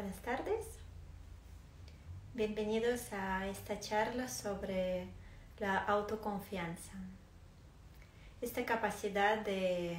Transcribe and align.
Buenas 0.00 0.22
tardes. 0.22 0.64
Bienvenidos 2.32 3.12
a 3.12 3.48
esta 3.48 3.80
charla 3.80 4.28
sobre 4.28 5.08
la 5.58 5.76
autoconfianza. 5.76 6.92
Esta 8.40 8.64
capacidad 8.64 9.38
de 9.38 9.98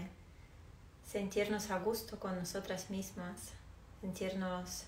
sentirnos 1.04 1.70
a 1.70 1.80
gusto 1.80 2.18
con 2.18 2.38
nosotras 2.38 2.90
mismas, 2.90 3.52
sentirnos, 4.00 4.86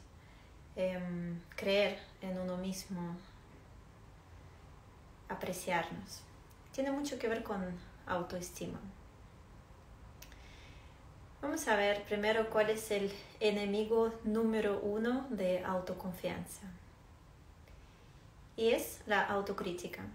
em, 0.78 1.42
creer 1.58 2.00
en 2.22 2.40
uno 2.40 2.56
mismo, 2.56 3.18
apreciarnos. 5.28 6.22
Tiene 6.72 6.94
mucho 6.94 7.20
que 7.20 7.28
ver 7.28 7.44
con 7.44 7.62
autoestima. 8.06 8.80
Vamos 11.42 11.68
a 11.68 11.76
ver 11.76 12.04
primero 12.04 12.52
cuál 12.52 12.70
es 12.70 12.92
el 12.92 13.12
enemigo 13.40 14.14
número 14.24 14.80
uno 14.80 15.26
de 15.32 15.64
autoconfianza. 15.66 16.68
Y 18.56 18.70
es 18.70 19.00
la 19.08 19.26
autocrítica. 19.26 20.06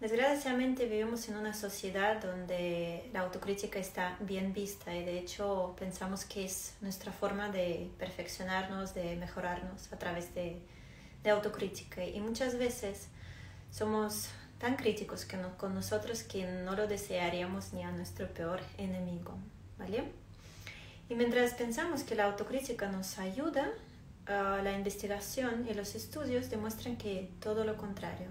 Desgraciadamente 0.00 0.86
vivimos 0.86 1.28
en 1.28 1.36
una 1.36 1.54
sociedad 1.54 2.20
donde 2.20 3.08
la 3.12 3.20
autocrítica 3.20 3.78
está 3.78 4.16
bien 4.20 4.52
vista 4.52 4.94
y 4.94 5.04
de 5.04 5.18
hecho 5.18 5.76
pensamos 5.78 6.24
que 6.24 6.44
es 6.44 6.74
nuestra 6.80 7.12
forma 7.12 7.48
de 7.48 7.88
perfeccionarnos, 7.98 8.94
de 8.94 9.14
mejorarnos 9.14 9.92
a 9.92 9.98
través 9.98 10.34
de, 10.34 10.60
autocrítica. 11.30 12.04
Y 12.04 12.20
muchas 12.20 12.58
veces 12.58 13.08
somos 13.70 14.30
tan 14.58 14.76
críticos 14.76 15.24
que 15.26 15.36
con 15.58 15.74
nosotros 15.74 16.22
que 16.22 16.46
no 16.46 16.74
lo 16.74 16.86
desearíamos 16.86 17.74
ni 17.74 17.84
a 17.84 17.90
nuestro 17.90 18.26
peor 18.32 18.60
enemigo. 18.78 19.36
¿Vale? 19.78 20.04
Y 21.08 21.14
mientras 21.14 21.54
pensamos 21.54 22.02
que 22.02 22.14
la 22.14 22.24
autocrítica 22.24 22.88
nos 22.88 23.18
ayuda, 23.18 23.70
ah, 24.26 24.60
la 24.62 24.72
investigación 24.72 25.66
y 25.68 25.74
los 25.74 25.94
estudios 25.94 26.50
demuestran 26.50 26.96
que 26.96 27.30
todo 27.40 27.64
lo 27.64 27.76
contrario, 27.76 28.28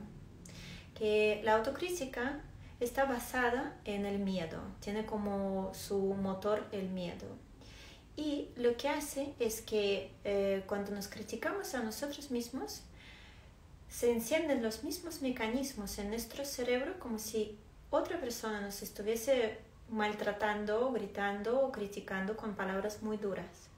que 0.93 1.41
la 1.43 1.55
autocrítica 1.55 2.41
está 2.79 3.05
basada 3.05 3.75
en 3.85 4.05
el 4.05 4.19
miedo, 4.19 4.61
tiene 4.79 5.05
como 5.05 5.71
su 5.73 5.97
motor 5.97 6.67
el 6.71 6.89
miedo. 6.89 7.25
Y 8.15 8.49
lo 8.55 8.75
que 8.77 8.89
hace 8.89 9.33
es 9.39 9.61
que 9.61 10.11
eh, 10.23 10.63
cuando 10.67 10.91
nos 10.91 11.07
criticamos 11.07 11.73
a 11.75 11.83
nosotros 11.83 12.31
mismos, 12.31 12.81
se 13.89 14.11
encienden 14.11 14.61
los 14.61 14.83
mismos 14.83 15.21
mecanismos 15.21 15.97
en 15.97 16.09
nuestro 16.09 16.43
cerebro 16.45 16.99
como 16.99 17.19
si 17.19 17.57
otra 17.89 18.19
persona 18.19 18.59
nos 18.59 18.81
estuviese 18.81 19.57
maltratando, 19.89 20.91
gritando 20.91 21.61
o 21.61 21.71
criticando 21.71 22.35
con 22.35 22.55
palabras 22.55 23.01
muy 23.01 23.17
duras. 23.17 23.69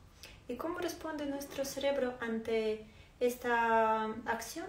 ¿Y 0.47 0.55
cómo 0.55 0.79
responde 0.79 1.25
nuestro 1.25 1.65
cerebro 1.65 2.15
ante 2.19 2.85
esta 3.19 4.05
acción? 4.25 4.65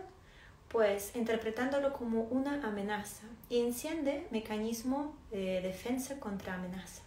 Pues 0.68 1.16
interpretándolo 1.16 1.92
como 1.92 2.22
una 2.24 2.66
amenaza 2.66 3.22
y 3.48 3.60
enciende 3.60 4.26
mecanismo 4.30 5.16
de 5.30 5.60
defensa 5.62 6.20
contra 6.20 6.54
amenaza. 6.54 7.02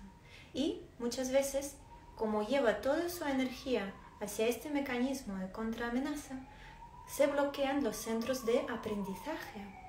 Y 0.53 0.81
muchas 0.99 1.31
veces, 1.31 1.75
como 2.15 2.45
lleva 2.45 2.81
toda 2.81 3.09
su 3.09 3.25
energía 3.25 3.93
hacia 4.19 4.47
este 4.47 4.69
mecanismo 4.69 5.37
de 5.37 5.51
contraamenaza, 5.51 6.35
se 7.07 7.27
bloquean 7.27 7.83
los 7.83 7.95
centros 7.95 8.45
de 8.45 8.59
aprendizaje 8.69 9.82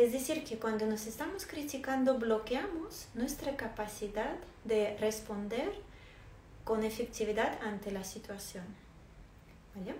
es 0.00 0.12
decir, 0.12 0.44
que 0.44 0.58
cuando 0.58 0.86
nos 0.86 1.06
estamos 1.06 1.46
criticando 1.46 2.18
bloqueamos 2.18 3.08
nuestra 3.14 3.56
capacidad 3.56 4.36
de 4.64 4.96
responder 4.98 5.72
con 6.64 6.84
efectividad 6.84 7.58
ante 7.62 7.90
la 7.90 8.04
situación. 8.04 8.64
¿Vale? 9.74 9.94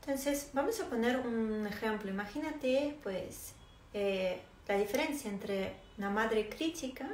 Entonces, 0.00 0.50
vamos 0.52 0.80
a 0.80 0.88
poner 0.88 1.18
un 1.18 1.66
ejemplo. 1.66 2.10
Imagínate, 2.10 2.96
pues, 3.02 3.52
eh, 3.92 4.40
la 4.66 4.76
diferencia 4.76 5.30
entre 5.30 5.74
una 5.98 6.10
madre 6.10 6.48
crítica 6.48 7.08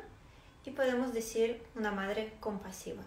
y 0.64 0.70
podemos 0.70 1.12
decir 1.12 1.62
una 1.74 1.90
madre 1.90 2.34
compasiva 2.40 3.02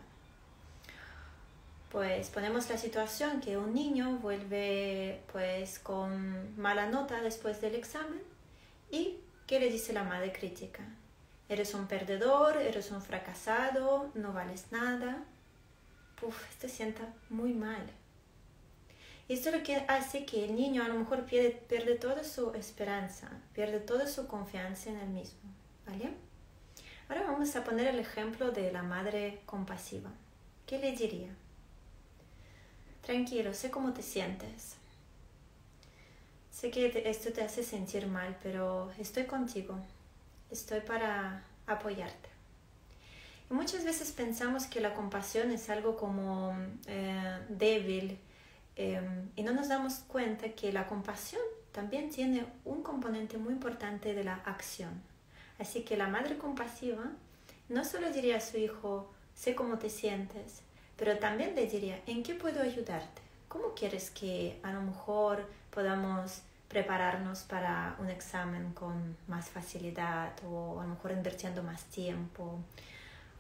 pues 1.92 2.30
ponemos 2.30 2.70
la 2.70 2.78
situación 2.78 3.40
que 3.40 3.58
un 3.58 3.74
niño 3.74 4.18
vuelve 4.22 5.22
pues 5.32 5.80
con 5.80 6.60
mala 6.60 6.88
nota 6.88 7.22
después 7.22 7.62
del 7.62 7.76
examen 7.76 8.22
y 8.92 9.18
¿qué 9.46 9.60
le 9.60 9.70
dice 9.70 9.94
la 9.94 10.04
madre 10.04 10.32
crítica? 10.32 10.84
Eres 11.50 11.74
un 11.74 11.88
perdedor, 11.88 12.58
eres 12.58 12.92
un 12.92 13.02
fracasado, 13.02 14.12
no 14.16 14.34
vales 14.34 14.66
nada. 14.72 15.24
Uf, 16.22 16.50
esto 16.50 16.68
sienta 16.68 17.14
muy 17.30 17.54
mal. 17.54 17.84
Y 19.30 19.34
esto 19.34 19.50
es 19.50 19.56
lo 19.56 19.64
que 19.64 19.76
hace 19.88 20.26
que 20.26 20.46
el 20.46 20.56
niño 20.56 20.84
a 20.84 20.88
lo 20.88 20.96
mejor 20.96 21.26
pierde, 21.26 21.52
pierde 21.52 21.96
toda 21.96 22.24
su 22.24 22.54
esperanza, 22.54 23.30
pierde 23.54 23.80
toda 23.80 24.08
su 24.08 24.28
confianza 24.28 24.90
en 24.90 24.98
él 24.98 25.10
mismo. 25.10 25.40
¿Vale? 25.86 26.12
Ahora 27.08 27.24
vamos 27.24 27.56
a 27.56 27.64
poner 27.64 27.88
el 27.88 28.00
ejemplo 28.00 28.52
de 28.52 28.72
la 28.72 28.84
madre 28.84 29.42
compasiva. 29.46 30.12
¿Qué 30.66 30.80
le 30.80 30.92
diría? 30.92 31.30
Tranquilo, 33.08 33.54
sé 33.54 33.72
cómo 33.72 33.94
te 33.94 34.02
sientes. 34.02 34.76
Sé 36.52 36.70
que 36.72 37.04
esto 37.06 37.32
te 37.32 37.42
hace 37.42 37.64
sentir 37.64 38.06
mal, 38.06 38.38
pero 38.44 38.92
estoy 39.00 39.24
contigo. 39.24 39.78
Estoy 40.52 40.82
para 40.82 41.42
apoyarte. 41.68 42.28
Y 43.50 43.54
muchas 43.54 43.86
veces 43.86 44.12
pensamos 44.12 44.66
que 44.66 44.82
la 44.82 44.94
compasión 44.94 45.52
es 45.52 45.70
algo 45.70 45.96
como 45.96 46.54
eh, 46.88 47.40
débil 47.48 48.20
em, 48.76 49.30
y 49.38 49.44
no 49.44 49.54
nos 49.54 49.70
damos 49.70 50.00
cuenta 50.10 50.50
que 50.50 50.74
la 50.74 50.86
compasión 50.88 51.42
también 51.72 52.10
tiene 52.10 52.46
un 52.66 52.84
componente 52.84 53.38
muy 53.38 53.54
importante 53.54 54.16
de 54.16 54.26
la 54.26 54.34
acción. 54.44 55.02
Así 55.60 55.84
que 55.84 55.96
la 55.96 56.10
madre 56.10 56.38
compasiva 56.38 57.06
no 57.70 57.86
solo 57.86 58.12
diría 58.12 58.36
a 58.36 58.42
su 58.42 58.58
hijo, 58.58 59.10
sé 59.34 59.56
cómo 59.56 59.78
te 59.78 59.90
sientes, 59.90 60.67
pero 60.98 61.18
también 61.20 61.56
le 61.56 61.68
diría, 61.68 62.02
¿en 62.08 62.24
qué 62.24 62.34
puedo 62.34 62.62
ayudarte? 62.62 63.22
¿Cómo 63.48 63.74
quieres 63.76 64.10
que 64.10 64.60
a 64.64 64.72
lo 64.74 64.82
mejor 64.82 65.48
podamos 65.70 66.42
prepararnos 66.68 67.42
para 67.42 67.96
un 68.00 68.10
examen 68.10 68.74
con 68.74 69.16
más 69.28 69.50
facilidad 69.50 70.34
o 70.46 70.82
a 70.82 70.84
lo 70.84 70.90
mejor 70.90 71.12
invirtiendo 71.12 71.64
más 71.64 71.84
tiempo? 71.86 72.60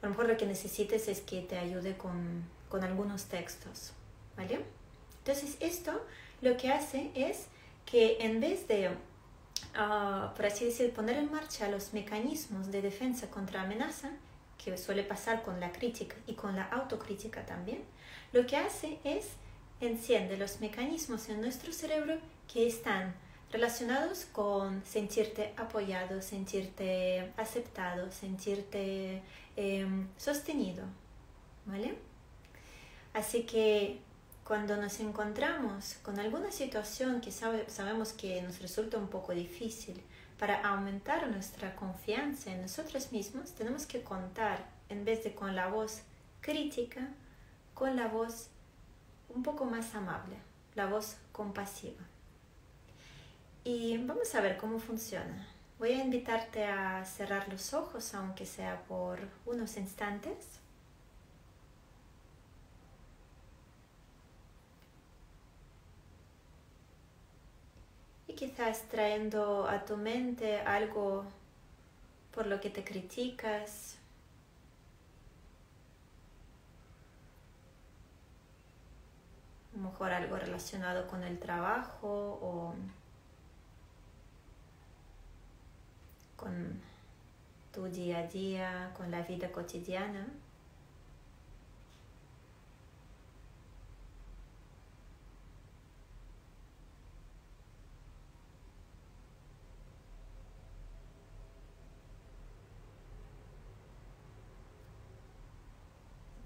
A 0.01 0.06
lo 0.06 0.12
mejor 0.12 0.28
lo 0.28 0.38
que 0.38 0.45
necesites 0.45 1.07
es 1.07 1.22
que 1.22 1.41
te 1.41 1.57
ayude 1.57 1.97
con, 1.97 2.44
con 2.69 2.84
algunos 2.84 3.25
textos, 3.25 3.91
¿vale? 4.38 4.63
Entonces 5.19 5.57
esto 5.59 6.00
lo 6.41 6.56
que 6.56 6.72
hace 6.72 7.12
es 7.16 7.47
que 7.85 8.18
en 8.19 8.39
vez 8.39 8.68
de, 8.68 8.89
uh, 8.89 10.35
por 10.35 10.45
así 10.45 10.66
decir, 10.66 10.94
poner 10.94 11.18
en 11.18 11.31
marcha 11.31 11.68
los 11.69 11.94
mecanismos 11.94 12.72
de 12.72 12.81
defensa 12.81 13.29
contra 13.29 13.63
amenaza, 13.63 14.12
que 14.63 14.78
suele 14.78 15.03
pasar 15.03 15.44
con 15.44 15.59
la 15.59 15.72
crítica 15.72 16.16
y 16.25 16.34
con 16.34 16.56
la 16.56 16.63
autocrítica 16.63 17.45
también, 17.45 17.84
lo 18.34 18.45
que 18.45 18.57
hace 18.57 19.00
es 19.03 19.28
enciende 19.79 20.38
los 20.38 20.59
mecanismos 20.59 21.29
en 21.29 21.41
nuestro 21.41 21.72
cerebro 21.72 22.18
que 22.51 22.68
están 22.68 23.13
relacionados 23.51 24.25
con 24.25 24.84
sentirte 24.85 25.53
apoyado, 25.56 26.22
sentirte 26.22 27.31
aceptado, 27.38 28.12
sentirte 28.12 29.22
em, 29.56 30.07
sostenido. 30.18 30.84
¿Vale? 31.66 31.95
Así 33.13 33.44
que 33.44 34.00
cuando 34.44 34.78
nos 34.78 35.00
encontramos 35.00 35.95
con 36.03 36.19
alguna 36.19 36.51
situación 36.51 37.19
que 37.19 37.31
sabemos 37.31 38.13
que 38.13 38.41
nos 38.41 38.62
resulta 38.62 38.97
un 38.97 39.07
poco 39.07 39.34
difícil, 39.34 40.01
para 40.40 40.68
aumentar 40.68 41.28
nuestra 41.30 41.75
confianza 41.75 42.52
en 42.52 42.62
nosotros 42.62 43.12
mismos, 43.12 43.53
tenemos 43.53 43.86
que 43.86 44.03
contar, 44.03 44.66
en 44.90 45.03
vez 45.03 45.24
de 45.24 45.34
con 45.34 45.56
la 45.56 45.68
voz 45.68 46.02
crítica, 46.42 47.07
con 47.74 47.95
la 47.95 48.07
voz 48.07 48.50
un 49.30 49.44
poco 49.44 49.66
más 49.66 49.95
amable, 49.95 50.36
la 50.75 50.86
voz 50.86 51.18
compasiva. 51.31 52.04
Y 53.63 53.98
vamos 53.98 54.34
a 54.36 54.42
ver 54.42 54.57
cómo 54.57 54.80
funciona. 54.80 55.48
Voy 55.80 55.92
a 55.92 56.04
invitarte 56.04 56.66
a 56.66 57.04
cerrar 57.06 57.50
los 57.50 57.74
ojos, 57.74 58.13
aunque 58.13 58.45
sea 58.45 58.83
por 58.88 59.19
unos 59.45 59.78
instantes. 59.78 60.60
Quizás 68.38 68.84
trayendo 68.84 69.68
a 69.68 69.84
tu 69.84 69.98
mente 69.98 70.60
algo 70.62 71.25
por 72.31 72.45
lo 72.45 72.62
que 72.62 72.69
te 72.69 72.84
criticas. 72.84 73.98
A 79.74 79.78
lo 79.78 79.89
mejor 79.89 80.12
algo 80.12 80.38
relacionado 80.38 81.07
con 81.07 81.24
el 81.24 81.39
trabajo 81.39 82.39
o 82.42 82.75
con 86.36 86.80
tu 87.74 87.86
día 87.86 88.19
a 88.19 88.28
día, 88.28 88.92
con 88.95 89.10
la 89.10 89.24
vida 89.24 89.51
cotidiana. 89.51 90.28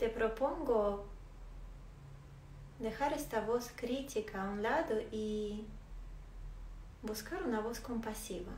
Te 0.02 0.10
propongo 0.10 1.06
dejar 2.80 3.14
esta 3.14 3.42
voz 3.42 3.72
crítica 3.76 4.42
a 4.42 4.50
un 4.50 4.64
lado 4.64 5.00
y 5.12 5.64
buscar 7.04 7.44
una 7.44 7.60
voz 7.60 7.80
compasiva. 7.80 8.52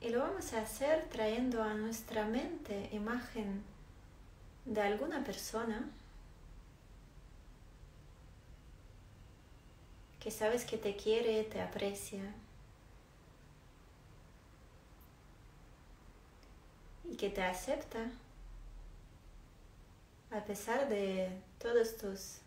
Y 0.00 0.08
lo 0.08 0.18
vamos 0.18 0.52
a 0.54 0.62
hacer 0.62 1.04
trayendo 1.08 1.62
a 1.62 1.72
nuestra 1.74 2.24
mente 2.24 2.88
imagen 2.90 3.62
de 4.64 4.80
alguna 4.80 5.22
persona 5.22 5.88
que 10.18 10.32
sabes 10.32 10.64
que 10.64 10.78
te 10.78 10.96
quiere, 10.96 11.44
te 11.44 11.62
aprecia 11.62 12.34
y 17.08 17.14
que 17.14 17.30
te 17.30 17.44
acepta 17.44 18.10
a 20.30 20.44
pesar 20.44 20.88
de 20.88 21.28
todos 21.58 21.96
tus 21.96 22.38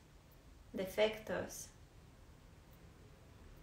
defectos 0.72 1.68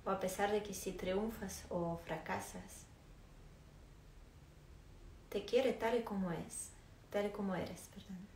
o 0.05 0.11
a 0.11 0.21
pesar 0.21 0.53
de 0.53 0.63
que 0.63 0.75
si 0.75 0.93
triunfas 0.93 1.65
o 1.71 1.99
fracasas, 2.05 2.85
te 5.31 5.45
quiere 5.45 5.73
tal 5.73 5.99
y 5.99 6.03
como 6.03 6.33
es, 6.33 6.71
tal 7.11 7.27
y 7.27 7.31
como 7.31 7.55
eres, 7.55 7.89
perdón. 7.95 8.29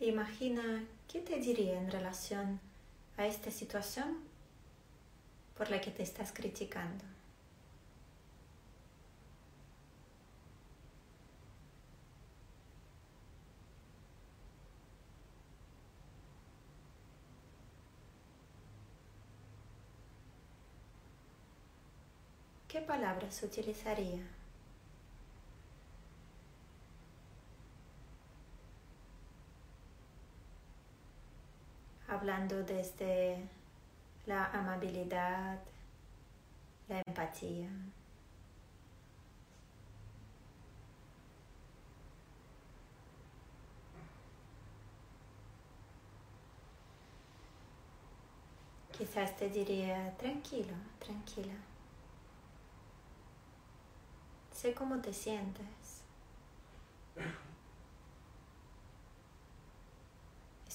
Imagina 0.00 0.84
qué 1.06 1.20
te 1.20 1.38
diría 1.38 1.78
en 1.78 1.88
relación 1.88 2.60
a 3.16 3.26
esta 3.26 3.50
situación 3.50 4.18
por 5.56 5.70
la 5.70 5.80
que 5.80 5.90
te 5.90 6.02
estás 6.02 6.32
criticando. 6.32 7.04
¿Qué 22.68 22.80
palabras 22.80 23.42
utilizaría? 23.42 24.41
Hablando 32.22 32.62
desde 32.62 33.36
la 34.26 34.46
amabilidad, 34.52 35.58
la 36.88 37.02
empatía. 37.04 37.68
Quizás 48.96 49.36
te 49.36 49.48
diría, 49.48 50.16
tranquilo, 50.16 50.74
tranquila. 51.00 51.54
Sé 54.52 54.74
cómo 54.74 55.00
te 55.00 55.12
sientes. 55.12 56.02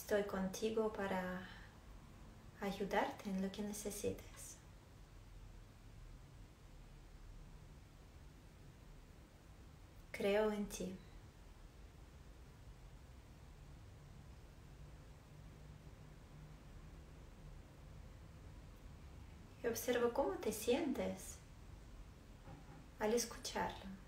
Estoy 0.09 0.23
contigo 0.23 0.93
para 0.93 1.45
ayudarte 2.61 3.29
en 3.29 3.41
lo 3.41 3.51
que 3.51 3.61
necesites. 3.61 4.55
Creo 10.13 10.49
en 10.53 10.65
ti. 10.69 10.97
Y 19.61 19.67
observo 19.67 20.13
cómo 20.13 20.35
te 20.35 20.53
sientes 20.53 21.37
al 22.99 23.13
escucharlo. 23.13 24.06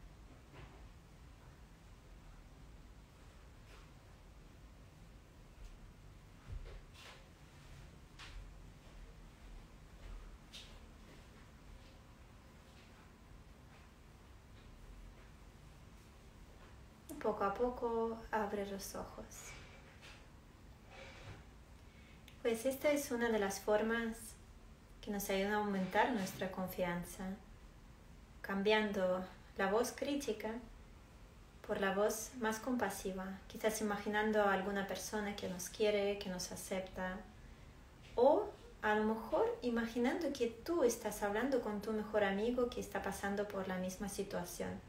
Poco 17.29 17.43
a 17.43 17.53
poco 17.53 18.17
abre 18.31 18.65
los 18.65 18.95
ojos. 18.95 19.25
Pues 22.41 22.65
esta 22.65 22.91
es 22.91 23.11
una 23.11 23.29
de 23.29 23.37
las 23.37 23.59
formas 23.59 24.15
que 24.99 25.11
nos 25.11 25.29
ayuda 25.29 25.53
a 25.53 25.57
aumentar 25.57 26.11
nuestra 26.11 26.51
confianza, 26.51 27.25
cambiando 28.41 29.23
la 29.57 29.69
voz 29.69 29.91
crítica 29.91 30.49
por 31.67 31.79
la 31.81 31.93
voz 31.93 32.31
más 32.39 32.57
compasiva, 32.57 33.25
quizás 33.47 33.79
imaginando 33.81 34.41
a 34.41 34.53
alguna 34.53 34.87
persona 34.87 35.35
que 35.35 35.49
nos 35.49 35.69
quiere, 35.69 36.17
que 36.17 36.29
nos 36.29 36.51
acepta, 36.51 37.17
o 38.15 38.49
a 38.81 38.95
lo 38.95 39.03
mejor 39.03 39.55
imaginando 39.61 40.33
que 40.33 40.47
tú 40.47 40.83
estás 40.83 41.21
hablando 41.21 41.61
con 41.61 41.79
tu 41.79 41.91
mejor 41.91 42.23
amigo 42.23 42.71
que 42.71 42.79
está 42.79 43.03
pasando 43.03 43.47
por 43.47 43.67
la 43.67 43.77
misma 43.77 44.09
situación 44.09 44.81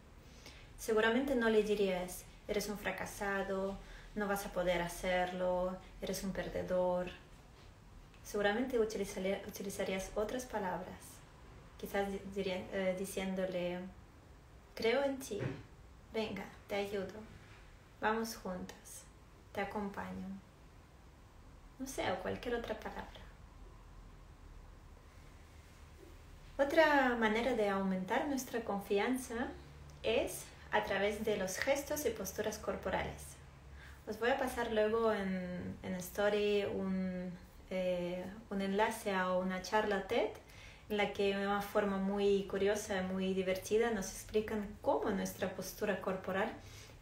seguramente 0.81 1.35
no 1.37 1.51
le 1.51 1.63
dirías, 1.63 2.25
eres 2.51 2.69
un 2.69 2.77
fracasado, 2.77 3.79
no 4.17 4.27
vas 4.27 4.45
a 4.45 4.53
poder 4.53 4.83
hacerlo, 4.83 5.79
eres 6.03 6.25
un 6.25 6.33
perdedor. 6.33 7.09
Seguramente 8.25 8.79
utilizarías 8.79 10.11
otras 10.17 10.45
palabras, 10.47 10.99
quizás 11.79 12.09
eh, 12.37 12.97
diciéndole, 12.99 13.79
creo 14.75 15.05
en 15.05 15.19
ti, 15.19 15.41
venga, 16.13 16.45
te 16.69 16.75
ayudo, 16.75 17.15
vamos 18.01 18.35
juntas, 18.37 19.05
te 19.53 19.61
acompaño. 19.61 20.27
No 21.79 21.87
sé, 21.87 22.11
o 22.11 22.17
cualquier 22.17 22.57
otra 22.57 22.79
palabra. 22.79 23.21
Otra 26.59 27.17
manera 27.17 27.55
de 27.55 27.71
aumentar 27.71 28.27
nuestra 28.27 28.61
confianza 28.63 29.49
es 30.03 30.45
a 30.73 30.85
través 30.85 31.25
de 31.25 31.37
los 31.37 31.59
gestos 31.59 32.07
y 32.07 32.11
posturas 32.11 32.59
corporales. 32.59 33.23
Os 34.09 34.19
voy 34.19 34.31
a 34.31 34.39
pasar 34.39 34.73
luego 34.73 35.13
en, 35.13 35.77
en 35.83 35.95
Story 35.95 36.65
un, 36.65 37.31
eh, 37.71 38.25
un 38.51 38.63
enlace 38.63 39.13
a 39.13 39.33
una 39.35 39.63
charla 39.63 40.07
TED 40.09 40.31
en 40.89 40.97
la 40.97 41.13
que 41.13 41.37
de 41.37 41.47
una 41.47 41.63
forma 41.63 41.99
muy 41.99 42.45
curiosa 42.45 42.99
y 42.99 43.07
muy 43.07 43.33
divertida 43.35 43.91
nos 43.91 44.11
explican 44.11 44.77
cómo 44.83 45.11
nuestra 45.11 45.49
postura 45.51 46.01
corporal 46.01 46.51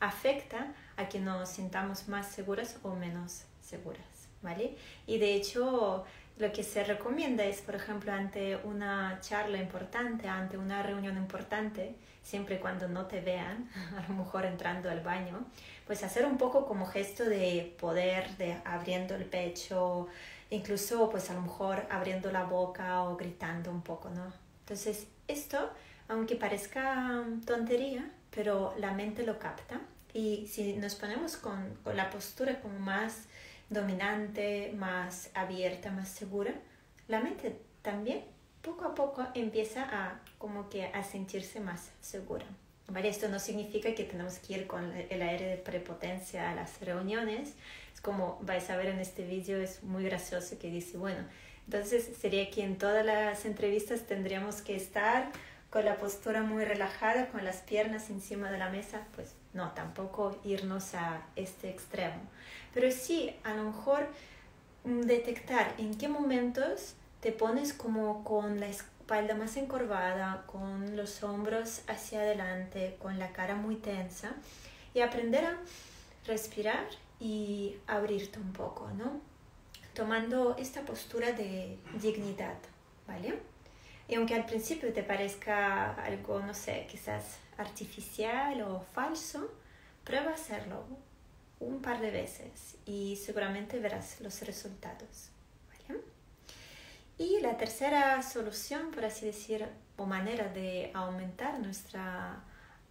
afecta 0.00 0.74
a 0.96 1.08
que 1.08 1.20
nos 1.20 1.48
sintamos 1.48 2.08
más 2.08 2.26
seguras 2.28 2.76
o 2.82 2.94
menos 2.94 3.44
seguras, 3.62 4.28
¿vale? 4.42 4.76
Y 5.06 5.18
de 5.18 5.34
hecho 5.34 6.04
lo 6.38 6.52
que 6.52 6.62
se 6.62 6.84
recomienda 6.84 7.44
es, 7.44 7.60
por 7.60 7.74
ejemplo, 7.74 8.12
ante 8.12 8.56
una 8.56 9.18
charla 9.20 9.58
importante, 9.58 10.28
ante 10.28 10.56
una 10.56 10.82
reunión 10.82 11.16
importante, 11.16 11.96
siempre 12.22 12.60
cuando 12.60 12.88
no 12.88 13.06
te 13.06 13.20
vean, 13.20 13.68
a 13.96 14.08
lo 14.08 14.14
mejor 14.14 14.46
entrando 14.46 14.90
al 14.90 15.00
baño, 15.00 15.46
pues 15.86 16.02
hacer 16.04 16.24
un 16.24 16.38
poco 16.38 16.66
como 16.66 16.86
gesto 16.86 17.24
de 17.24 17.74
poder, 17.80 18.36
de 18.36 18.56
abriendo 18.64 19.14
el 19.16 19.24
pecho, 19.24 20.06
incluso 20.50 21.10
pues 21.10 21.28
a 21.30 21.34
lo 21.34 21.42
mejor 21.42 21.86
abriendo 21.90 22.30
la 22.30 22.44
boca 22.44 23.02
o 23.02 23.16
gritando 23.16 23.70
un 23.70 23.82
poco, 23.82 24.08
¿no? 24.10 24.32
Entonces 24.60 25.06
esto, 25.26 25.70
aunque 26.08 26.36
parezca 26.36 27.24
tontería, 27.46 28.10
pero 28.30 28.74
la 28.78 28.92
mente 28.92 29.24
lo 29.24 29.38
capta 29.38 29.80
y 30.12 30.46
si 30.46 30.74
nos 30.74 30.94
ponemos 30.94 31.36
con, 31.36 31.74
con 31.82 31.96
la 31.96 32.10
postura 32.10 32.60
como 32.60 32.78
más 32.78 33.24
dominante, 33.70 34.72
más 34.76 35.30
abierta, 35.34 35.90
más 35.90 36.08
segura, 36.08 36.54
la 37.06 37.20
mente 37.20 37.60
también 37.82 38.24
poco 38.62 38.84
a 38.84 38.94
poco 38.94 39.26
empieza 39.34 39.82
a 39.84 40.20
como 40.38 40.68
que 40.68 40.86
a 40.86 41.02
sentirse 41.02 41.60
más 41.60 41.90
segura. 42.00 42.46
¿Vale? 42.88 43.08
Esto 43.08 43.28
no 43.28 43.38
significa 43.38 43.94
que 43.94 44.04
tenemos 44.04 44.38
que 44.38 44.54
ir 44.54 44.66
con 44.66 44.92
el 44.94 45.20
aire 45.20 45.44
de 45.46 45.56
prepotencia 45.58 46.50
a 46.50 46.54
las 46.54 46.80
reuniones. 46.80 47.52
Es 47.92 48.00
como 48.00 48.38
vais 48.42 48.70
a 48.70 48.76
ver 48.76 48.86
en 48.86 48.98
este 48.98 49.26
vídeo, 49.26 49.60
es 49.60 49.82
muy 49.82 50.04
gracioso 50.04 50.58
que 50.58 50.70
dice, 50.70 50.96
bueno, 50.96 51.20
entonces 51.66 52.16
sería 52.18 52.50
que 52.50 52.64
en 52.64 52.78
todas 52.78 53.04
las 53.04 53.44
entrevistas 53.44 54.06
tendríamos 54.06 54.62
que 54.62 54.74
estar 54.74 55.30
con 55.68 55.84
la 55.84 55.98
postura 55.98 56.42
muy 56.42 56.64
relajada, 56.64 57.28
con 57.28 57.44
las 57.44 57.58
piernas 57.58 58.08
encima 58.08 58.50
de 58.50 58.56
la 58.56 58.70
mesa. 58.70 59.06
Pues 59.14 59.34
no, 59.52 59.70
tampoco 59.72 60.38
irnos 60.44 60.94
a 60.94 61.22
este 61.36 61.70
extremo. 61.70 62.20
Pero 62.74 62.90
sí, 62.90 63.34
a 63.44 63.54
lo 63.54 63.64
mejor 63.64 64.08
mm, 64.84 65.02
detectar 65.02 65.74
en 65.78 65.96
qué 65.96 66.08
momentos 66.08 66.94
te 67.20 67.32
pones 67.32 67.72
como 67.72 68.24
con 68.24 68.60
la 68.60 68.68
espalda 68.68 69.34
más 69.34 69.56
encorvada, 69.56 70.44
con 70.46 70.96
los 70.96 71.22
hombros 71.22 71.82
hacia 71.88 72.20
adelante, 72.20 72.96
con 73.00 73.18
la 73.18 73.32
cara 73.32 73.54
muy 73.54 73.76
tensa 73.76 74.32
y 74.94 75.00
aprender 75.00 75.44
a 75.44 75.56
respirar 76.26 76.86
y 77.18 77.76
abrirte 77.86 78.38
un 78.38 78.52
poco, 78.52 78.88
¿no? 78.96 79.20
Tomando 79.94 80.56
esta 80.56 80.82
postura 80.82 81.32
de 81.32 81.78
dignidad, 82.00 82.56
¿vale? 83.06 83.40
Y 84.06 84.14
aunque 84.14 84.34
al 84.34 84.46
principio 84.46 84.92
te 84.92 85.02
parezca 85.02 85.94
algo, 85.94 86.40
no 86.40 86.54
sé, 86.54 86.86
quizás 86.88 87.38
artificial 87.58 88.62
o 88.62 88.80
falso, 88.94 89.50
prueba 90.04 90.30
a 90.30 90.34
hacerlo 90.34 90.84
un 91.60 91.82
par 91.82 92.00
de 92.00 92.10
veces 92.10 92.76
y 92.86 93.16
seguramente 93.16 93.78
verás 93.78 94.20
los 94.20 94.40
resultados. 94.42 95.30
Y 97.18 97.40
la 97.40 97.56
tercera 97.56 98.22
solución, 98.22 98.92
por 98.92 99.04
así 99.04 99.26
decir, 99.26 99.66
o 99.96 100.06
manera 100.06 100.48
de 100.52 100.92
aumentar 100.94 101.58
nuestra 101.58 102.44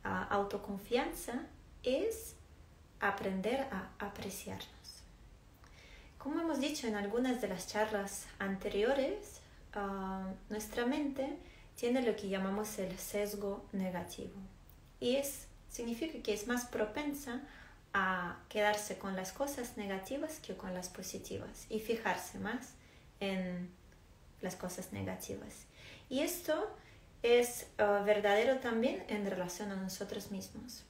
autoconfianza 0.04 1.46
es 1.82 2.36
aprender 3.00 3.62
a 3.72 3.90
apreciarnos. 4.00 4.68
Como 6.18 6.42
hemos 6.42 6.60
dicho 6.60 6.88
en 6.88 6.96
algunas 6.96 7.40
de 7.40 7.48
las 7.48 7.68
charlas 7.68 8.28
anteriores, 8.38 9.40
ah, 9.74 10.30
nuestra 10.50 10.86
mente 10.86 11.38
tiene 11.78 12.02
lo 12.02 12.14
que 12.18 12.28
llamamos 12.28 12.80
el 12.80 12.98
sesgo 12.98 13.66
negativo 13.72 14.34
y 15.00 15.16
es, 15.16 15.48
significa 15.70 16.22
que 16.24 16.34
es 16.34 16.48
más 16.48 16.66
propensa 16.66 17.42
a 17.94 18.38
quedarse 18.50 18.98
con 18.98 19.16
las 19.16 19.32
cosas 19.32 19.78
negativas 19.78 20.40
que 20.40 20.56
con 20.56 20.74
las 20.74 20.90
positivas 20.90 21.66
y 21.70 21.80
fijarse 21.80 22.40
más 22.40 22.74
en 23.20 23.70
las 24.42 24.56
cosas 24.56 24.94
negativas. 24.94 25.66
Y 26.10 26.20
esto 26.20 26.76
es 27.24 27.68
ah, 27.78 28.04
verdadero 28.06 28.60
también 28.60 29.04
en 29.08 29.30
relación 29.30 29.72
a 29.72 29.76
nosotros 29.76 30.32
mismos 30.32 30.84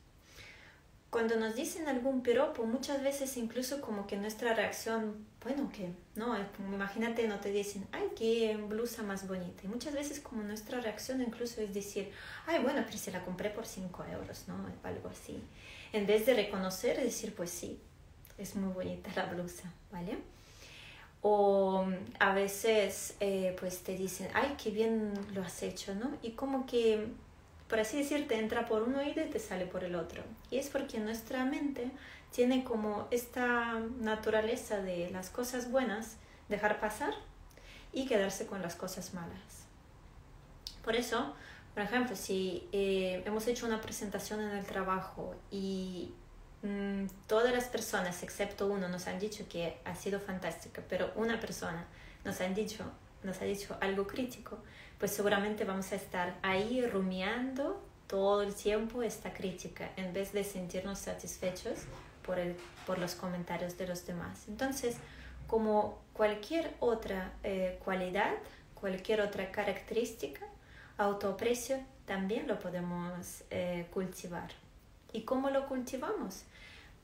cuando 1.10 1.38
nos 1.38 1.56
dicen 1.56 1.88
algún 1.88 2.22
piropo, 2.22 2.66
muchas 2.66 3.02
veces 3.02 3.38
incluso 3.38 3.80
como 3.80 4.08
que 4.08 4.18
nuestra 4.18 4.54
reacción, 4.54 5.26
bueno, 5.42 5.72
que 5.72 5.90
no, 6.16 6.36
imagínate, 6.60 7.28
no 7.28 7.40
te 7.40 7.52
dicen, 7.52 7.88
ay, 7.94 8.10
qué 8.16 8.58
blusa 8.58 9.04
más 9.04 9.28
bonita. 9.28 9.64
Y 9.64 9.68
muchas 9.68 9.94
veces 9.94 10.20
como 10.20 10.44
nuestra 10.44 10.82
reacción 10.82 11.22
incluso 11.22 11.62
es 11.62 11.74
decir, 11.74 12.12
ay, 12.46 12.62
bueno, 12.62 12.84
pero 12.86 12.98
se 12.98 13.12
la 13.12 13.24
compré 13.24 13.50
por 13.50 13.66
5 13.66 14.04
euros, 14.12 14.46
¿no? 14.48 14.56
Algo 14.84 15.10
así. 15.10 15.42
En 15.94 16.06
vez 16.06 16.26
de 16.26 16.34
reconocer, 16.34 17.02
decir, 17.02 17.34
pues 17.34 17.52
sí, 17.52 17.80
es 18.38 18.56
muy 18.56 18.74
bonita 18.74 19.10
la 19.16 19.26
blusa, 19.28 19.72
¿vale? 19.92 20.18
O 21.22 21.86
a 22.20 22.34
veces, 22.34 23.16
eh, 23.22 23.56
pues 23.60 23.80
te 23.80 23.96
dicen, 23.96 24.28
ay, 24.34 24.56
qué 24.62 24.72
bien 24.72 25.14
lo 25.34 25.42
has 25.42 25.64
hecho, 25.64 25.96
¿no? 25.96 26.18
Y 26.22 26.32
como 26.32 26.66
que 26.66 27.08
por 27.70 27.80
así 27.80 27.98
decir, 27.98 28.28
te 28.28 28.40
entra 28.40 28.66
por 28.66 28.84
un 28.84 28.96
oído 28.96 29.24
y 29.24 29.30
te 29.30 29.40
sale 29.40 29.66
por 29.66 29.84
el 29.84 29.96
otro. 29.96 30.24
Y 30.50 30.58
es 30.58 30.70
porque 30.70 31.00
nuestra 31.00 31.44
mente 31.46 31.92
tiene 32.32 32.64
como 32.64 33.08
esta 33.12 33.80
naturaleza 34.00 34.82
de 34.82 35.10
las 35.12 35.30
cosas 35.30 35.72
buenas 35.72 36.18
dejar 36.50 36.80
pasar 36.80 37.14
y 37.92 38.06
quedarse 38.06 38.48
con 38.48 38.62
las 38.62 38.76
cosas 38.76 39.14
malas. 39.14 39.66
Por 40.84 40.96
eso, 40.96 41.34
por 41.74 41.84
ejemplo, 41.84 42.16
si 42.16 42.68
eh, 42.72 43.22
hemos 43.26 43.48
hecho 43.48 43.66
una 43.66 43.82
presentación 43.82 44.42
en 44.42 44.52
el 44.52 44.66
trabajo 44.66 45.36
y 45.52 46.14
mm, 46.64 47.06
todas 47.28 47.54
las 47.54 47.66
personas, 47.66 48.24
excepto 48.24 48.68
uno, 48.68 48.88
nos 48.88 49.08
han 49.08 49.20
dicho 49.20 49.46
que 49.50 49.78
ha 49.84 49.96
sido 49.96 50.20
fantástica, 50.20 50.82
pero 50.88 51.12
una 51.16 51.40
persona 51.40 51.86
nos, 52.24 52.40
han 52.40 52.56
dicho, 52.56 52.84
nos 53.24 53.42
ha 53.42 53.46
dicho 53.46 53.78
algo 53.82 54.08
crítico, 54.08 54.60
pues 55.00 55.12
seguramente 55.12 55.64
vamos 55.64 55.92
a 55.92 55.96
estar 55.96 56.38
ahí 56.42 56.86
rumiando 56.86 57.82
todo 58.08 58.42
el 58.42 58.56
tiempo 58.56 59.04
esta 59.04 59.34
crítica 59.34 59.92
en 59.98 60.14
vez 60.14 60.34
de 60.34 60.44
sentirnos 60.44 61.00
satisfechos 61.00 61.80
por, 62.26 62.40
el, 62.40 62.56
por 62.86 62.98
los 62.98 63.16
comentarios 63.16 63.78
de 63.78 63.88
los 63.88 64.06
demás. 64.06 64.46
Entonces, 64.48 64.96
como 65.48 66.00
cualquier 66.14 66.76
otra 66.80 67.34
eh, 67.44 67.80
cualidad, 67.84 68.34
cualquier 68.74 69.22
otra 69.22 69.52
característica, 69.52 70.46
autoaprecio 70.98 71.80
también 72.06 72.48
lo 72.48 72.60
podemos 72.60 73.44
eh, 73.50 73.88
cultivar. 73.94 74.50
¿Y 75.14 75.22
cómo 75.22 75.50
lo 75.50 75.68
cultivamos? 75.68 76.44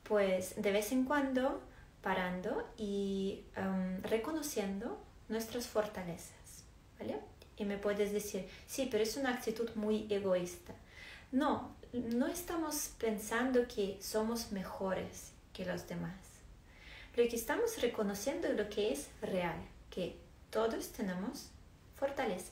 Pues 0.02 0.60
de 0.60 0.72
vez 0.72 0.92
en 0.92 1.04
cuando 1.04 1.62
parando 2.02 2.68
y 2.76 3.44
um, 3.56 4.02
reconociendo 4.02 4.98
nuestras 5.28 5.66
fortalezas, 5.66 6.64
¿vale? 6.98 7.18
Y 7.56 7.64
me 7.64 7.78
puedes 7.78 8.12
decir, 8.12 8.48
sí, 8.66 8.88
pero 8.90 9.02
es 9.02 9.16
una 9.16 9.30
actitud 9.30 9.70
muy 9.74 10.06
egoísta. 10.10 10.74
No, 11.30 11.74
no 11.92 12.26
estamos 12.26 12.90
pensando 12.98 13.66
que 13.68 13.98
somos 14.00 14.52
mejores 14.52 15.32
que 15.52 15.64
los 15.64 15.86
demás. 15.86 16.14
Lo 17.16 17.28
que 17.28 17.36
estamos 17.36 17.80
reconociendo 17.80 18.48
es 18.48 18.56
lo 18.56 18.68
que 18.68 18.92
es 18.92 19.08
real, 19.22 19.56
que 19.90 20.16
todos 20.50 20.88
tenemos 20.88 21.50
fortalezas. 21.96 22.50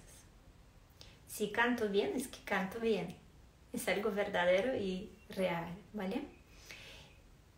Si 1.26 1.50
canto 1.50 1.88
bien, 1.88 2.12
es 2.14 2.28
que 2.28 2.44
canto 2.44 2.78
bien. 2.78 3.16
Es 3.72 3.88
algo 3.88 4.12
verdadero 4.12 4.76
y 4.76 5.10
real, 5.30 5.74
¿vale? 5.92 6.22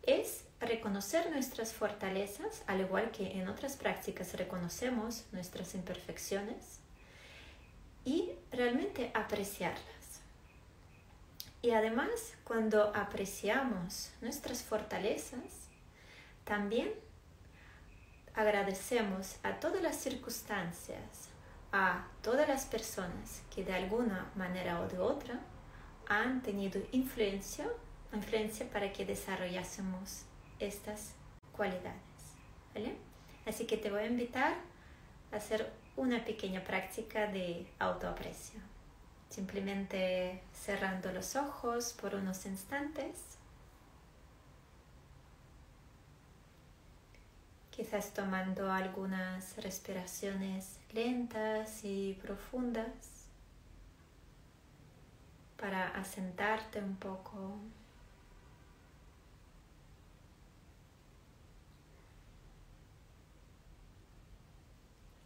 Es 0.01 0.45
reconocer 0.59 1.29
nuestras 1.31 1.73
fortalezas, 1.73 2.63
al 2.67 2.81
igual 2.81 3.11
que 3.11 3.33
en 3.33 3.47
otras 3.47 3.75
prácticas 3.75 4.33
reconocemos 4.33 5.25
nuestras 5.31 5.75
imperfecciones, 5.75 6.79
y 8.05 8.31
realmente 8.51 9.11
apreciarlas. 9.13 10.21
Y 11.61 11.71
además, 11.71 12.35
cuando 12.43 12.95
apreciamos 12.95 14.11
nuestras 14.21 14.63
fortalezas, 14.63 15.69
también 16.43 16.91
agradecemos 18.35 19.37
a 19.41 19.59
todas 19.59 19.81
las 19.81 19.95
circunstancias, 19.95 21.29
a 21.71 22.05
todas 22.21 22.47
las 22.47 22.65
personas 22.65 23.41
que 23.53 23.63
de 23.63 23.73
alguna 23.73 24.31
manera 24.35 24.79
o 24.81 24.87
de 24.87 24.99
otra 24.99 25.39
han 26.07 26.43
tenido 26.43 26.79
influencia, 26.91 27.65
influencia 28.13 28.69
para 28.69 28.93
que 28.93 29.05
desarrollásemos 29.05 30.25
estas 30.59 31.13
cualidades. 31.51 31.95
Así 33.45 33.65
que 33.65 33.77
te 33.77 33.89
voy 33.89 34.01
a 34.01 34.05
invitar 34.05 34.55
a 35.31 35.35
hacer 35.37 35.71
una 35.95 36.23
pequeña 36.23 36.63
práctica 36.63 37.27
de 37.27 37.67
autoaprecio. 37.79 38.59
Simplemente 39.29 40.41
cerrando 40.53 41.11
los 41.11 41.35
ojos 41.35 41.93
por 41.93 42.15
unos 42.15 42.45
instantes. 42.45 43.37
Quizás 47.71 48.13
tomando 48.13 48.71
algunas 48.71 49.57
respiraciones 49.57 50.79
lentas 50.93 51.83
y 51.83 52.17
profundas 52.21 53.25
para 55.57 55.89
asentarte 55.89 56.79
un 56.79 56.95
poco 56.95 57.57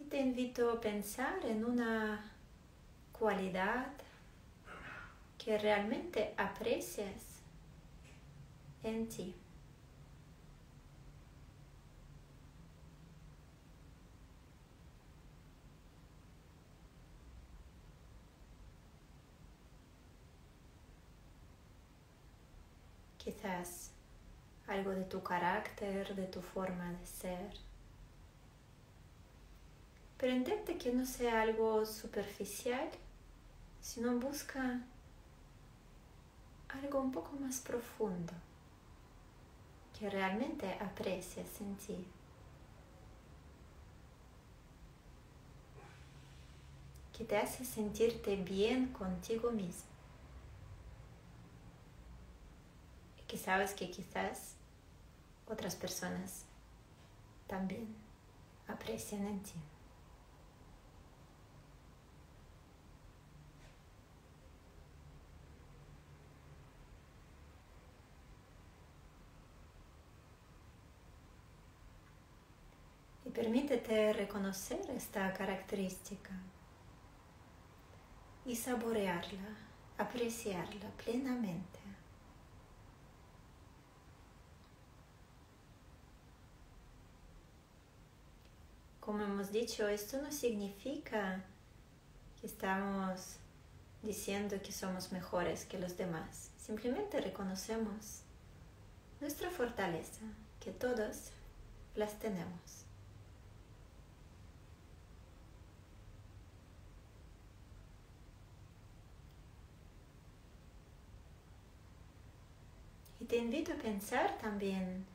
te 0.10 0.20
invito 0.20 0.72
a 0.72 0.82
pensar 0.82 1.46
en 1.46 1.64
una 1.64 2.32
cualidad 3.12 3.92
que 5.38 5.58
realmente 5.58 6.34
aprecias 6.36 7.44
en 8.84 9.08
ti. 9.08 9.36
Quizás 23.20 23.92
algo 24.68 24.92
de 24.92 25.04
tu 25.04 25.22
carácter, 25.22 26.16
de 26.16 26.26
tu 26.26 26.42
forma 26.42 26.94
de 26.94 27.06
ser. 27.06 27.69
Pero 30.20 30.34
que 30.78 30.92
no 30.92 31.06
sea 31.06 31.42
algo 31.42 31.86
superficial, 31.86 32.90
sino 33.82 34.20
busca 34.20 34.82
algo 36.68 37.00
un 37.00 37.12
poco 37.12 37.32
más 37.38 37.60
profundo 37.62 38.34
que 39.98 40.10
realmente 40.10 40.72
aprecias 40.80 41.62
en 41.62 41.76
ti. 41.78 42.06
que 47.20 47.26
te 47.26 47.36
hace 47.36 47.66
sentirte 47.66 48.38
bien 48.38 48.94
contigo 48.94 49.52
mismo. 49.52 49.90
Y 53.18 53.24
que 53.24 53.38
sabes 53.38 53.74
que 53.74 53.92
quizás 53.92 54.54
otras 55.46 55.76
personas 55.76 56.46
también. 57.46 57.94
aprecian 58.70 59.26
en 59.26 59.44
ti. 59.44 59.60
Permítete 73.40 74.12
reconocer 74.12 74.82
esta 74.94 75.32
característica 75.32 76.32
y 78.46 78.54
saborearla, 78.54 79.56
apreciarla 79.98 80.90
plenamente. 81.02 81.80
Como 89.00 89.24
hemos 89.24 89.54
dicho, 89.54 89.88
esto 89.88 90.22
no 90.22 90.34
significa 90.34 91.42
que 92.42 92.48
estamos 92.48 93.38
diciendo 94.04 94.62
que 94.62 94.74
somos 94.74 95.14
mejores 95.14 95.64
que 95.64 95.80
los 95.80 95.96
demás. 95.96 96.52
Simplemente 96.58 97.22
reconocemos 97.22 98.24
nuestra 99.22 99.50
fortaleza, 99.50 100.26
que 100.60 100.72
todos 100.72 101.32
las 101.96 102.20
tenemos. 102.20 102.89
Te 113.30 113.38
invito 113.38 113.74
a 113.74 113.76
pensar 113.76 114.40
también 114.40 115.06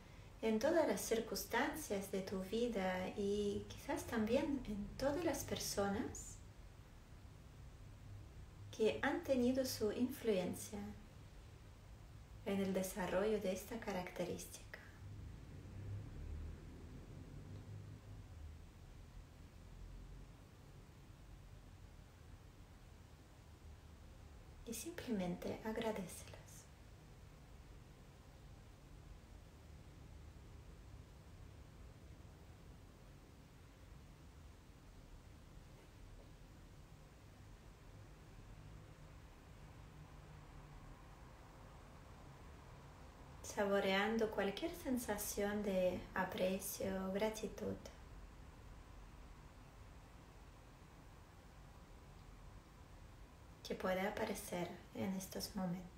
en 0.40 0.60
todas 0.60 0.86
las 0.86 1.00
circunstancias 1.00 2.12
de 2.12 2.20
tu 2.20 2.40
vida 2.42 3.08
y 3.16 3.66
quizás 3.68 4.04
también 4.04 4.60
en 4.68 4.86
todas 4.96 5.24
las 5.24 5.42
personas 5.42 6.36
que 8.70 9.00
han 9.02 9.24
tenido 9.24 9.64
su 9.64 9.90
influencia 9.90 10.78
en 12.46 12.60
el 12.60 12.72
desarrollo 12.72 13.40
de 13.40 13.52
esta 13.52 13.80
característica. 13.80 14.78
Y 24.66 24.72
simplemente 24.72 25.58
agradece. 25.64 26.43
Saboreando 43.54 44.30
cualquier 44.30 44.72
sensación 44.82 45.62
de 45.62 46.00
aprecio, 46.14 47.12
gratitud. 47.12 47.76
que 53.66 53.74
puede 53.74 54.02
aparecer 54.02 54.68
en 54.94 55.14
estos 55.16 55.56
momentos. 55.56 55.93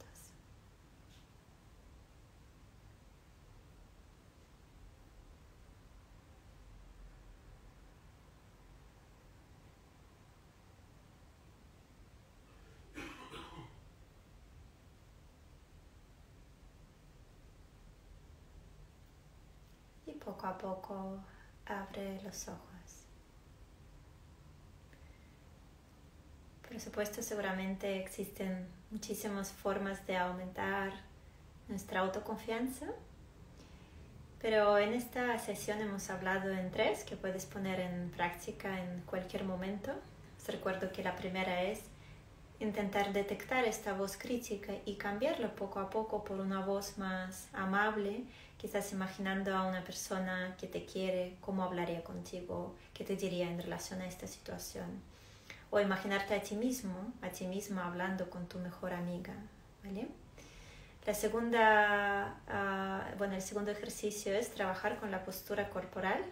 A 20.46 20.59
poco 20.59 21.18
abre 21.66 22.20
los 22.22 22.48
ojos. 22.48 22.66
Por 26.68 26.80
supuesto, 26.80 27.22
seguramente 27.22 28.00
existen 28.00 28.66
muchísimas 28.90 29.52
formas 29.52 30.06
de 30.06 30.16
aumentar 30.16 30.92
nuestra 31.68 32.00
autoconfianza, 32.00 32.87
pero 34.40 34.78
en 34.78 34.92
esta 34.92 35.38
sesión 35.38 35.80
hemos 35.80 36.11
hablado 36.11 36.50
en 36.50 36.70
tres 36.70 37.04
que 37.04 37.16
puedes 37.16 37.46
poner 37.46 37.80
en 37.80 38.11
práctica 38.11 38.80
en 38.80 39.00
cualquier 39.02 39.44
momento. 39.44 39.92
Os 40.38 40.46
recuerdo 40.48 40.92
que 40.92 41.02
la 41.02 41.16
primera 41.16 41.62
es 41.62 41.80
intentar 42.60 43.12
detectar 43.12 43.64
esta 43.64 43.92
voz 43.92 44.16
crítica 44.16 44.72
y 44.84 44.94
cambiarla 44.94 45.54
poco 45.54 45.80
a 45.80 45.90
poco 45.90 46.24
por 46.24 46.40
una 46.40 46.64
voz 46.64 46.98
más 46.98 47.48
amable 47.52 48.24
quizás 48.58 48.92
imaginando 48.92 49.54
a 49.54 49.64
una 49.64 49.84
persona 49.84 50.56
que 50.58 50.66
te 50.66 50.84
quiere, 50.84 51.36
cómo 51.40 51.62
hablaría 51.62 52.02
contigo, 52.02 52.74
qué 52.94 53.04
te 53.04 53.16
diría 53.16 53.48
en 53.48 53.60
relación 53.60 54.00
a 54.00 54.06
esta 54.06 54.26
situación. 54.26 55.02
O 55.70 55.80
imaginarte 55.80 56.34
a 56.34 56.42
ti 56.42 56.54
mismo, 56.54 57.12
a 57.22 57.28
ti 57.28 57.46
misma 57.46 57.86
hablando 57.86 58.30
con 58.30 58.46
tu 58.48 58.58
mejor 58.58 58.92
amiga, 58.92 59.34
¿vale? 59.84 60.08
La 61.06 61.14
segunda, 61.14 62.40
ah, 62.48 63.08
bueno, 63.18 63.34
el 63.34 63.42
segundo 63.42 63.70
ejercicio 63.70 64.34
es 64.34 64.50
trabajar 64.50 64.98
con 64.98 65.10
la 65.10 65.24
postura 65.24 65.68
corporal, 65.70 66.24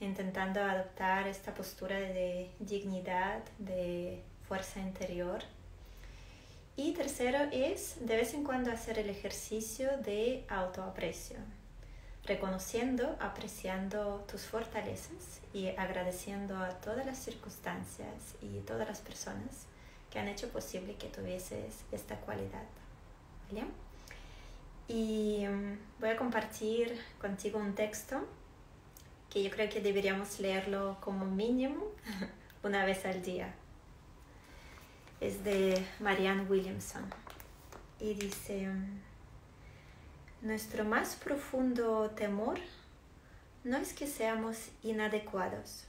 intentando 0.00 0.62
adoptar 0.62 1.26
esta 1.26 1.54
postura 1.54 1.98
de 1.98 2.50
dignidad, 2.60 3.42
de 3.58 4.22
fuerza 4.48 4.80
interior. 4.80 5.42
Y 6.76 6.92
tercero 6.92 7.38
es 7.52 7.96
de 8.00 8.16
vez 8.16 8.34
en 8.34 8.44
cuando 8.44 8.72
hacer 8.72 8.98
el 8.98 9.08
ejercicio 9.08 9.96
de 9.98 10.44
autoaprecio 10.48 11.36
reconociendo, 12.26 13.16
apreciando 13.20 14.24
tus 14.30 14.42
fortalezas 14.42 15.40
y 15.52 15.68
agradeciendo 15.68 16.56
a 16.58 16.70
todas 16.70 17.04
las 17.04 17.18
circunstancias 17.18 18.34
y 18.40 18.60
todas 18.60 18.88
las 18.88 19.00
personas 19.00 19.66
que 20.10 20.18
han 20.18 20.28
hecho 20.28 20.48
posible 20.48 20.94
que 20.94 21.08
tuvieses 21.08 21.84
esta 21.92 22.16
cualidad. 22.16 22.64
Y 24.88 25.46
mm, 25.46 25.78
voy 26.00 26.08
a 26.10 26.16
compartir 26.16 26.98
contigo 27.20 27.58
un 27.58 27.74
texto 27.74 28.26
que 29.30 29.42
yo 29.42 29.50
creo 29.50 29.68
que 29.68 29.80
deberíamos 29.80 30.40
leerlo 30.40 30.96
como 31.00 31.24
mínimo 31.24 31.84
una 32.62 32.84
vez 32.84 33.04
al 33.04 33.22
día. 33.22 33.54
Es 35.20 35.44
de 35.44 35.86
Marianne 36.00 36.42
Williamson 36.42 37.04
y 38.00 38.14
dice... 38.14 38.68
Nuestro 40.44 40.84
más 40.84 41.16
profundo 41.16 42.10
temor 42.10 42.58
no 43.64 43.78
es 43.78 43.94
que 43.94 44.06
seamos 44.06 44.58
inadecuados. 44.82 45.84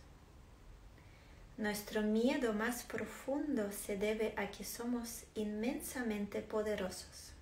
Nuestro 1.57 2.01
miedo 2.01 2.53
más 2.53 2.83
profundo 2.83 3.69
se 3.73 3.97
debe 3.97 4.33
a 4.37 4.51
que 4.51 4.63
somos 4.63 5.25
inmensamente 5.35 6.41
poderosos. 6.41 7.33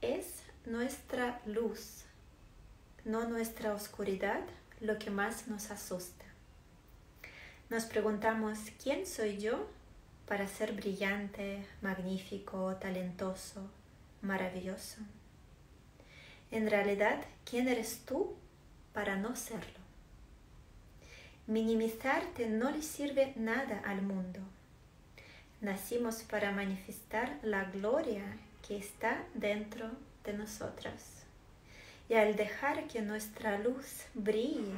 Es 0.00 0.44
nuestra 0.64 1.40
luz, 1.44 2.04
no 3.04 3.28
nuestra 3.28 3.74
oscuridad, 3.74 4.42
lo 4.80 4.96
que 5.00 5.10
más 5.10 5.48
nos 5.48 5.72
asusta. 5.72 6.24
Nos 7.68 7.84
preguntamos, 7.84 8.60
¿quién 8.80 9.06
soy 9.06 9.38
yo 9.38 9.66
para 10.26 10.48
ser 10.48 10.72
brillante, 10.72 11.64
magnífico, 11.82 12.76
talentoso, 12.76 13.70
maravilloso? 14.22 15.00
En 16.50 16.70
realidad, 16.70 17.24
¿quién 17.44 17.68
eres 17.68 18.02
tú 18.06 18.34
para 18.92 19.16
no 19.16 19.36
serlo? 19.36 19.80
Minimizarte 21.46 22.48
no 22.48 22.70
le 22.70 22.80
sirve 22.80 23.34
nada 23.36 23.82
al 23.84 24.02
mundo. 24.02 24.40
Nacimos 25.60 26.22
para 26.22 26.52
manifestar 26.52 27.38
la 27.42 27.64
gloria 27.64 28.24
que 28.66 28.76
está 28.76 29.24
dentro 29.34 29.90
de 30.24 30.32
nosotras. 30.32 31.24
Y 32.08 32.14
al 32.14 32.36
dejar 32.36 32.86
que 32.86 33.02
nuestra 33.02 33.58
luz 33.58 34.04
brille, 34.14 34.74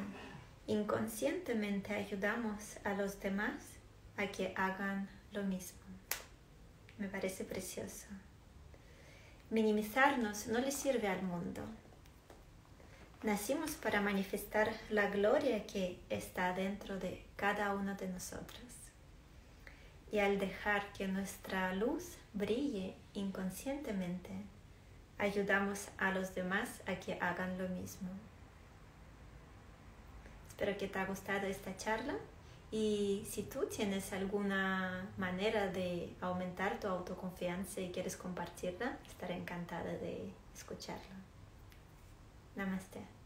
inconscientemente 0.65 1.93
ayudamos 1.93 2.77
a 2.83 2.93
los 2.93 3.19
demás 3.21 3.63
a 4.17 4.27
que 4.27 4.53
hagan 4.55 5.09
lo 5.37 5.43
mismo. 5.43 5.79
Me 6.97 7.07
parece 7.07 7.43
precioso. 7.43 8.07
Minimizarnos 9.51 10.47
no 10.47 10.59
le 10.59 10.71
sirve 10.71 11.07
al 11.07 11.21
mundo. 11.21 11.61
Nacimos 13.21 13.71
para 13.71 14.01
manifestar 14.01 14.71
la 14.89 15.09
gloria 15.09 15.65
que 15.67 15.99
está 16.09 16.53
dentro 16.53 16.97
de 16.97 17.23
cada 17.35 17.73
uno 17.73 17.95
de 17.95 18.07
nosotros. 18.07 18.63
Y 20.11 20.19
al 20.19 20.39
dejar 20.39 20.91
que 20.93 21.07
nuestra 21.07 21.73
luz 21.75 22.17
brille 22.33 22.95
inconscientemente, 23.13 24.31
ayudamos 25.19 25.89
a 25.97 26.11
los 26.11 26.33
demás 26.33 26.81
a 26.87 26.95
que 26.95 27.13
hagan 27.19 27.57
lo 27.57 27.67
mismo. 27.69 28.09
Espero 30.49 30.77
que 30.77 30.87
te 30.87 30.97
haya 30.97 31.07
gustado 31.07 31.45
esta 31.45 31.75
charla 31.77 32.15
y 32.71 33.23
si 33.29 33.43
tú 33.43 33.65
tienes 33.67 34.11
alguna 34.11 35.09
manera 35.17 35.67
de 35.67 36.13
aumentar 36.19 36.79
tu 36.79 36.87
autoconfianza 36.87 37.79
y 37.79 37.91
quieres 37.91 38.17
compartirla, 38.17 38.97
estaré 39.07 39.35
encantada 39.35 39.93
de 39.93 40.29
escucharla. 40.53 41.15
Namaste. 42.55 43.16